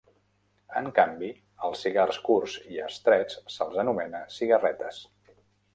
En 0.79 0.87
canvi, 0.99 1.29
els 1.67 1.83
cigars 1.87 2.19
curts 2.31 2.57
i 2.77 2.81
estrets 2.89 3.39
se'ls 3.59 3.79
anomena 3.87 4.25
"cigarretes". 4.39 5.07